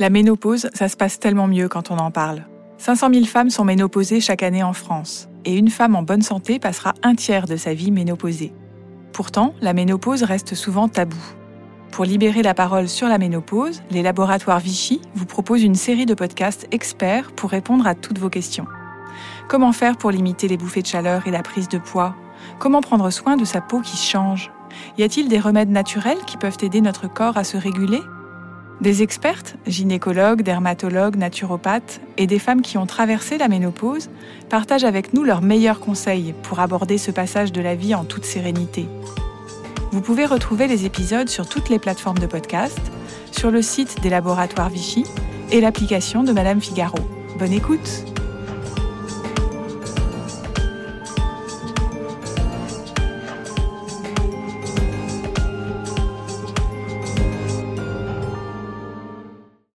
[0.00, 2.44] La ménopause, ça se passe tellement mieux quand on en parle.
[2.78, 6.58] 500 000 femmes sont ménopausées chaque année en France, et une femme en bonne santé
[6.58, 8.54] passera un tiers de sa vie ménopausée.
[9.12, 11.20] Pourtant, la ménopause reste souvent tabou.
[11.90, 16.14] Pour libérer la parole sur la ménopause, les laboratoires Vichy vous proposent une série de
[16.14, 18.66] podcasts experts pour répondre à toutes vos questions.
[19.48, 22.14] Comment faire pour limiter les bouffées de chaleur et la prise de poids?
[22.58, 24.50] Comment prendre soin de sa peau qui change?
[24.96, 28.00] Y a-t-il des remèdes naturels qui peuvent aider notre corps à se réguler?
[28.80, 34.08] Des expertes, gynécologues, dermatologues, naturopathes et des femmes qui ont traversé la ménopause
[34.48, 38.24] partagent avec nous leurs meilleurs conseils pour aborder ce passage de la vie en toute
[38.24, 38.86] sérénité.
[39.92, 42.80] Vous pouvez retrouver les épisodes sur toutes les plateformes de podcast,
[43.32, 45.04] sur le site des laboratoires Vichy
[45.50, 46.98] et l'application de Madame Figaro.
[47.38, 48.09] Bonne écoute